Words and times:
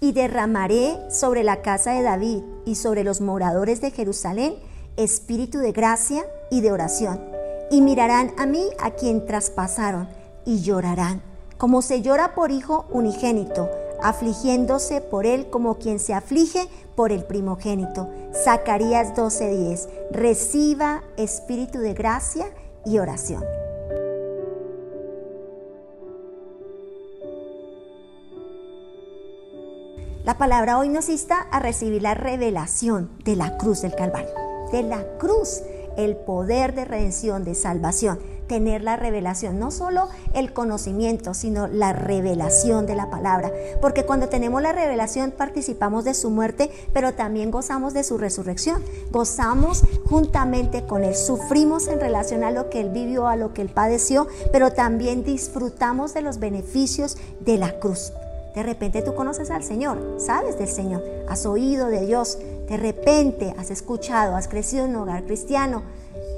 y 0.00 0.12
derramaré 0.12 0.98
sobre 1.10 1.44
la 1.44 1.62
casa 1.62 1.92
de 1.92 2.02
David 2.02 2.42
y 2.64 2.74
sobre 2.74 3.04
los 3.04 3.20
moradores 3.20 3.80
de 3.80 3.90
Jerusalén 3.90 4.54
espíritu 4.96 5.58
de 5.58 5.72
gracia 5.72 6.24
y 6.50 6.60
de 6.60 6.72
oración. 6.72 7.20
Y 7.70 7.80
mirarán 7.80 8.32
a 8.38 8.46
mí 8.46 8.64
a 8.80 8.92
quien 8.92 9.26
traspasaron 9.26 10.08
y 10.44 10.60
llorarán, 10.62 11.22
como 11.58 11.82
se 11.82 12.02
llora 12.02 12.34
por 12.34 12.50
hijo 12.50 12.86
unigénito, 12.90 13.68
afligiéndose 14.02 15.00
por 15.00 15.26
él 15.26 15.48
como 15.50 15.76
quien 15.76 15.98
se 15.98 16.14
aflige 16.14 16.68
por 16.94 17.12
el 17.12 17.24
primogénito. 17.24 18.08
Zacarías 18.32 19.14
12:10. 19.14 19.88
Reciba 20.10 21.02
espíritu 21.16 21.78
de 21.78 21.94
gracia 21.94 22.46
y 22.84 22.98
oración. 22.98 23.65
La 30.26 30.38
palabra 30.38 30.76
hoy 30.76 30.88
nos 30.88 31.08
insta 31.08 31.46
a 31.52 31.60
recibir 31.60 32.02
la 32.02 32.14
revelación 32.14 33.08
de 33.22 33.36
la 33.36 33.56
cruz 33.58 33.82
del 33.82 33.94
Calvario, 33.94 34.34
de 34.72 34.82
la 34.82 35.06
cruz, 35.18 35.62
el 35.96 36.16
poder 36.16 36.74
de 36.74 36.84
redención, 36.84 37.44
de 37.44 37.54
salvación, 37.54 38.18
tener 38.48 38.82
la 38.82 38.96
revelación, 38.96 39.60
no 39.60 39.70
solo 39.70 40.08
el 40.34 40.52
conocimiento, 40.52 41.32
sino 41.32 41.68
la 41.68 41.92
revelación 41.92 42.86
de 42.86 42.96
la 42.96 43.08
palabra, 43.08 43.52
porque 43.80 44.04
cuando 44.04 44.28
tenemos 44.28 44.60
la 44.60 44.72
revelación 44.72 45.30
participamos 45.30 46.02
de 46.02 46.14
su 46.14 46.28
muerte, 46.28 46.72
pero 46.92 47.14
también 47.14 47.52
gozamos 47.52 47.94
de 47.94 48.02
su 48.02 48.18
resurrección, 48.18 48.82
gozamos 49.12 49.84
juntamente 50.06 50.86
con 50.86 51.04
él, 51.04 51.14
sufrimos 51.14 51.86
en 51.86 52.00
relación 52.00 52.42
a 52.42 52.50
lo 52.50 52.68
que 52.68 52.80
él 52.80 52.90
vivió, 52.90 53.28
a 53.28 53.36
lo 53.36 53.54
que 53.54 53.62
él 53.62 53.68
padeció, 53.68 54.26
pero 54.50 54.72
también 54.72 55.22
disfrutamos 55.22 56.14
de 56.14 56.22
los 56.22 56.40
beneficios 56.40 57.16
de 57.38 57.58
la 57.58 57.78
cruz. 57.78 58.10
De 58.56 58.62
repente 58.62 59.02
tú 59.02 59.14
conoces 59.14 59.50
al 59.50 59.62
Señor, 59.62 60.16
sabes 60.16 60.58
del 60.58 60.68
Señor, 60.68 61.04
has 61.28 61.44
oído 61.44 61.88
de 61.88 62.06
Dios, 62.06 62.38
de 62.66 62.78
repente 62.78 63.54
has 63.58 63.70
escuchado, 63.70 64.34
has 64.34 64.48
crecido 64.48 64.86
en 64.86 64.92
un 64.92 65.02
hogar 65.02 65.24
cristiano, 65.24 65.82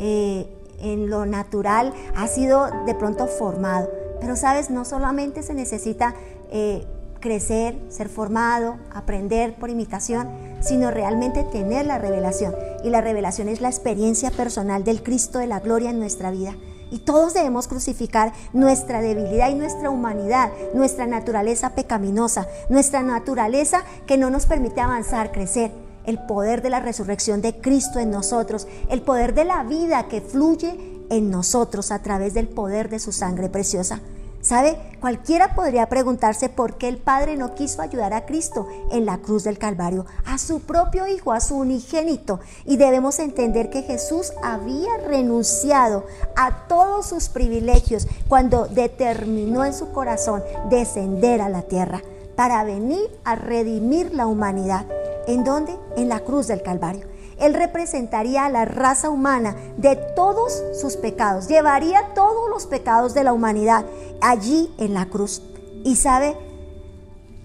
eh, 0.00 0.48
en 0.80 1.10
lo 1.10 1.26
natural 1.26 1.94
has 2.16 2.34
sido 2.34 2.68
de 2.86 2.94
pronto 2.96 3.28
formado. 3.28 3.88
Pero 4.20 4.34
sabes, 4.34 4.68
no 4.68 4.84
solamente 4.84 5.44
se 5.44 5.54
necesita 5.54 6.16
eh, 6.50 6.84
crecer, 7.20 7.78
ser 7.88 8.08
formado, 8.08 8.78
aprender 8.92 9.54
por 9.54 9.70
imitación, 9.70 10.28
sino 10.60 10.90
realmente 10.90 11.44
tener 11.44 11.86
la 11.86 11.98
revelación. 11.98 12.52
Y 12.82 12.90
la 12.90 13.00
revelación 13.00 13.48
es 13.48 13.60
la 13.60 13.68
experiencia 13.68 14.32
personal 14.32 14.82
del 14.82 15.04
Cristo 15.04 15.38
de 15.38 15.46
la 15.46 15.60
gloria 15.60 15.90
en 15.90 16.00
nuestra 16.00 16.32
vida. 16.32 16.56
Y 16.90 16.98
todos 16.98 17.34
debemos 17.34 17.68
crucificar 17.68 18.32
nuestra 18.52 19.00
debilidad 19.00 19.50
y 19.50 19.54
nuestra 19.54 19.90
humanidad, 19.90 20.50
nuestra 20.74 21.06
naturaleza 21.06 21.74
pecaminosa, 21.74 22.46
nuestra 22.68 23.02
naturaleza 23.02 23.82
que 24.06 24.16
no 24.16 24.30
nos 24.30 24.46
permite 24.46 24.80
avanzar, 24.80 25.32
crecer. 25.32 25.70
El 26.04 26.18
poder 26.26 26.62
de 26.62 26.70
la 26.70 26.80
resurrección 26.80 27.42
de 27.42 27.60
Cristo 27.60 27.98
en 27.98 28.10
nosotros, 28.10 28.66
el 28.88 29.02
poder 29.02 29.34
de 29.34 29.44
la 29.44 29.62
vida 29.64 30.08
que 30.08 30.22
fluye 30.22 31.04
en 31.10 31.30
nosotros 31.30 31.90
a 31.90 32.02
través 32.02 32.32
del 32.32 32.48
poder 32.48 32.88
de 32.88 32.98
su 32.98 33.12
sangre 33.12 33.50
preciosa. 33.50 34.00
¿Sabe? 34.40 34.78
Cualquiera 35.00 35.54
podría 35.54 35.88
preguntarse 35.88 36.48
por 36.48 36.76
qué 36.76 36.88
el 36.88 36.98
Padre 36.98 37.36
no 37.36 37.54
quiso 37.54 37.82
ayudar 37.82 38.12
a 38.12 38.24
Cristo 38.24 38.66
en 38.90 39.04
la 39.04 39.18
cruz 39.18 39.44
del 39.44 39.58
Calvario, 39.58 40.06
a 40.24 40.38
su 40.38 40.60
propio 40.60 41.06
Hijo, 41.06 41.32
a 41.32 41.40
su 41.40 41.56
unigénito. 41.56 42.40
Y 42.64 42.76
debemos 42.76 43.18
entender 43.18 43.68
que 43.68 43.82
Jesús 43.82 44.32
había 44.42 44.96
renunciado 45.06 46.06
a 46.36 46.66
todos 46.68 47.06
sus 47.06 47.28
privilegios 47.28 48.06
cuando 48.28 48.66
determinó 48.66 49.64
en 49.64 49.74
su 49.74 49.92
corazón 49.92 50.42
descender 50.70 51.40
a 51.40 51.48
la 51.48 51.62
tierra 51.62 52.02
para 52.36 52.62
venir 52.62 53.10
a 53.24 53.34
redimir 53.34 54.14
la 54.14 54.28
humanidad. 54.28 54.86
¿En 55.26 55.42
dónde? 55.44 55.76
En 55.96 56.08
la 56.08 56.20
cruz 56.20 56.46
del 56.46 56.62
Calvario. 56.62 57.06
Él 57.38 57.54
representaría 57.54 58.44
a 58.44 58.50
la 58.50 58.64
raza 58.64 59.10
humana 59.10 59.56
de 59.76 59.96
todos 59.96 60.62
sus 60.80 60.96
pecados, 60.96 61.46
llevaría 61.48 62.12
todos 62.14 62.50
los 62.50 62.66
pecados 62.66 63.14
de 63.14 63.24
la 63.24 63.32
humanidad 63.32 63.84
allí 64.20 64.72
en 64.78 64.94
la 64.94 65.06
cruz. 65.06 65.42
Y 65.84 65.96
sabe, 65.96 66.36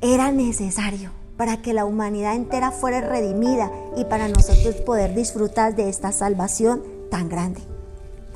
era 0.00 0.32
necesario 0.32 1.10
para 1.36 1.62
que 1.62 1.72
la 1.72 1.84
humanidad 1.84 2.34
entera 2.34 2.70
fuera 2.70 3.00
redimida 3.00 3.70
y 3.96 4.04
para 4.04 4.28
nosotros 4.28 4.76
poder 4.76 5.14
disfrutar 5.14 5.74
de 5.74 5.88
esta 5.88 6.12
salvación 6.12 6.82
tan 7.10 7.28
grande. 7.28 7.60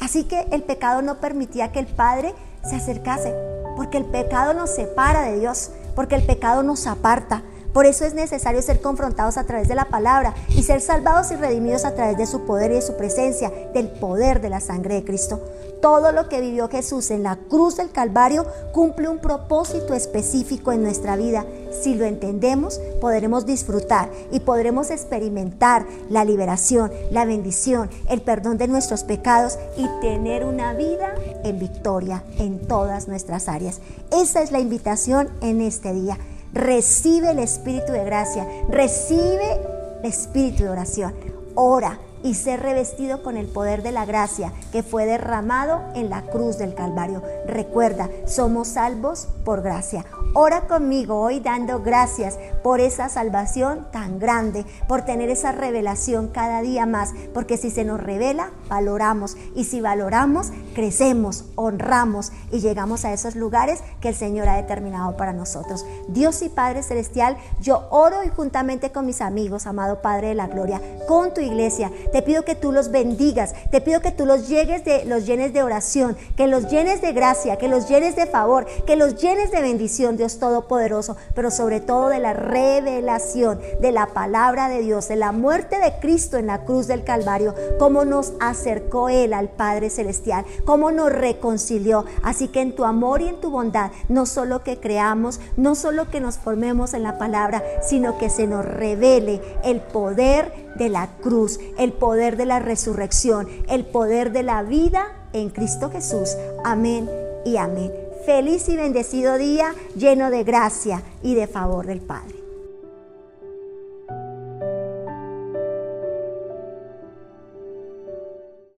Así 0.01 0.25
que 0.25 0.47
el 0.51 0.63
pecado 0.63 1.03
no 1.03 1.21
permitía 1.21 1.73
que 1.73 1.79
el 1.79 1.87
Padre 1.87 2.35
se 2.69 2.77
acercase, 2.77 3.35
porque 3.77 3.99
el 3.99 4.05
pecado 4.05 4.55
nos 4.55 4.71
separa 4.71 5.23
de 5.23 5.41
Dios, 5.41 5.71
porque 5.95 6.17
el 6.17 6.25
pecado 6.25 6.63
nos 6.63 6.87
aparta, 6.87 7.43
por 7.77 7.85
eso 7.85 8.07
es 8.07 8.15
necesario 8.15 8.63
ser 8.63 8.81
confrontados 8.81 9.37
a 9.37 9.45
través 9.45 9.69
de 9.69 9.75
la 9.75 9.85
palabra 9.85 10.35
y 10.49 10.63
ser 10.63 10.81
salvados 10.81 11.31
y 11.31 11.37
redimidos 11.37 11.85
a 11.85 11.95
través 11.95 12.17
de 12.17 12.25
su 12.25 12.47
poder 12.47 12.71
y 12.71 12.77
de 12.77 12.81
su 12.81 12.97
presencia, 12.97 13.53
del 13.75 13.89
poder 13.91 14.41
de 14.41 14.49
la 14.49 14.61
sangre 14.61 14.95
de 14.95 15.05
Cristo. 15.05 15.43
Todo 15.83 16.11
lo 16.11 16.31
que 16.31 16.41
vivió 16.41 16.71
Jesús 16.71 17.11
en 17.11 17.23
la 17.23 17.37
cruz 17.37 17.77
del 17.77 17.91
Calvario 17.91 18.47
cumple 18.73 19.11
un 19.11 19.19
propósito 19.19 19.93
específico 19.93 20.73
en 20.73 20.85
nuestra 20.85 21.17
vida. 21.17 21.45
Si 21.71 21.95
lo 21.95 22.07
entendemos, 22.07 22.81
podremos 22.99 23.45
disfrutar 23.45 24.09
y 24.33 24.41
podremos 24.41 24.91
experimentar 24.91 25.85
la 26.09 26.25
liberación, 26.25 26.91
la 27.11 27.27
bendición, 27.27 27.91
el 28.09 28.23
perdón 28.23 28.57
de 28.57 28.69
nuestros 28.69 29.05
pecados 29.05 29.59
y 29.77 29.87
tener 30.01 30.47
una 30.47 30.73
vida 30.73 31.15
en 31.45 31.59
victoria 31.59 32.25
en 32.39 32.59
todas 32.59 33.07
nuestras 33.07 33.51
áreas. 33.51 33.83
Esa 34.11 34.41
es 34.41 34.51
la 34.51 34.61
invitación 34.61 35.29
en 35.43 35.61
este 35.61 35.93
día 35.93 36.17
recibe 36.57 37.31
el 37.31 37.39
espíritu 37.39 37.93
de 37.93 38.05
gracia, 38.05 38.47
recibe 38.69 39.61
el 40.03 40.07
espíritu 40.07 40.65
de 40.65 40.71
oración, 40.71 41.15
ora 41.55 41.99
y 42.23 42.35
ser 42.35 42.61
revestido 42.61 43.23
con 43.23 43.37
el 43.37 43.47
poder 43.47 43.83
de 43.83 43.93
la 43.93 44.05
gracia 44.05 44.53
que 44.73 44.83
fue 44.83 45.07
derramado 45.07 45.83
en 45.95 46.11
la 46.11 46.23
cruz 46.23 46.59
del 46.59 46.75
Calvario. 46.75 47.23
Recuerda, 47.47 48.09
somos 48.27 48.69
salvos 48.69 49.29
por 49.45 49.63
gracia. 49.63 50.05
Ora 50.35 50.67
conmigo 50.67 51.21
hoy 51.21 51.41
dando 51.41 51.81
gracias 51.81 52.39
por 52.63 52.81
esa 52.81 53.09
salvación 53.09 53.87
tan 53.91 54.19
grande, 54.19 54.67
por 54.87 55.03
tener 55.03 55.31
esa 55.31 55.53
revelación 55.53 56.29
cada 56.29 56.61
día 56.61 56.85
más, 56.85 57.15
porque 57.33 57.57
si 57.57 57.71
se 57.71 57.85
nos 57.85 58.01
revela, 58.01 58.51
valoramos 58.69 59.37
y 59.55 59.65
si 59.65 59.81
valoramos, 59.81 60.53
crecemos, 60.75 61.47
honramos 61.55 62.33
y 62.53 62.61
llegamos 62.61 63.05
a 63.05 63.13
esos 63.13 63.35
lugares 63.35 63.81
que 64.01 64.09
el 64.09 64.15
Señor 64.15 64.49
ha 64.49 64.57
determinado 64.57 65.17
para 65.17 65.33
nosotros. 65.33 65.87
Dios 66.09 66.43
y 66.43 66.49
Padre 66.49 66.83
Celestial, 66.83 67.37
yo 67.61 67.87
oro 67.91 68.23
y 68.25 68.29
juntamente 68.29 68.93
con 68.93 69.07
mis 69.07 69.23
amigos, 69.23 69.67
amado 69.67 70.03
Padre 70.03 70.29
de 70.29 70.35
la 70.35 70.49
Gloria, 70.49 70.83
con 71.09 71.33
tu 71.33 71.41
iglesia, 71.41 71.91
te 72.13 72.21
pido 72.21 72.45
que 72.45 72.55
tú 72.55 72.73
los 72.73 72.91
bendigas, 72.91 73.55
te 73.71 73.81
pido 73.81 74.01
que 74.01 74.13
tú 74.13 74.27
los 74.27 74.49
llegues 74.49 74.85
de 74.85 75.05
los 75.07 75.25
llenes 75.25 75.53
de 75.53 75.63
oración, 75.63 76.17
que 76.37 76.47
los 76.47 76.69
llenes 76.69 77.01
de 77.01 77.13
gracia, 77.13 77.57
que 77.57 77.69
los 77.69 77.89
llenes 77.89 78.17
de 78.17 78.27
favor, 78.27 78.67
que 78.87 78.97
los 78.97 79.17
llenes 79.17 79.51
de 79.51 79.63
bendición, 79.63 80.17
Dios 80.17 80.26
Todopoderoso, 80.39 81.17
pero 81.35 81.51
sobre 81.51 81.81
todo 81.81 82.09
de 82.09 82.19
la 82.19 82.33
revelación 82.33 83.61
de 83.81 83.93
la 83.93 84.07
palabra 84.09 84.69
de 84.69 84.81
Dios, 84.81 85.09
de 85.09 85.17
la 85.17 85.33
muerte 85.33 85.79
de 85.79 85.95
Cristo 86.01 86.37
en 86.37 86.47
la 86.47 86.65
cruz 86.65 86.87
del 86.87 87.05
Calvario, 87.05 87.55
cómo 87.79 88.05
nos 88.05 88.33
acercó 88.41 89.09
Él 89.09 89.33
al 89.33 89.49
Padre 89.49 89.91
Celestial, 89.91 90.45
cómo 90.65 90.91
nos 90.91 91.13
reconcilió. 91.13 92.05
Así 92.23 92.49
que 92.49 92.61
en 92.61 92.75
tu 92.75 92.85
amor 92.85 93.23
y 93.23 93.29
en 93.29 93.41
tu 93.41 93.51
bondad, 93.51 93.91
no 94.09 94.27
solo 94.27 94.63
que 94.63 94.79
creamos, 94.79 95.41
no 95.57 95.75
solo 95.75 96.11
que 96.11 96.21
nos 96.21 96.39
formemos 96.39 96.95
en 96.95 97.03
la 97.03 97.19
palabra, 97.19 97.63
sino 97.83 98.19
que 98.19 98.31
se 98.31 98.47
nos 98.47 98.65
revele 98.65 99.41
el 99.65 99.81
poder 99.81 100.67
de 100.77 100.89
la 100.89 101.09
cruz, 101.23 101.59
el 101.79 101.93
poder 101.93 102.37
de 102.37 102.47
la 102.47 102.59
resurrección, 102.59 103.49
el 103.69 103.87
poder 103.87 104.33
de 104.33 104.43
la 104.43 104.63
vida 104.63 105.07
en 105.33 105.51
Cristo 105.51 105.91
Jesús. 105.91 106.37
Amén 106.65 107.11
y 107.45 107.57
amén. 107.57 108.06
Feliz 108.27 108.69
y 108.69 108.77
bendecido 108.77 109.39
día 109.39 109.73
lleno 109.97 110.31
de 110.31 110.43
gracia 110.43 111.01
y 111.23 111.37
de 111.37 111.47
favor 111.47 111.87
del 111.87 112.01
Padre. 112.01 112.46